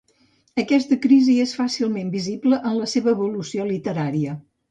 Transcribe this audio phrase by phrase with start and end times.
[0.61, 4.35] Aquesta crisi és fàcilment visible en la seva evolució literària.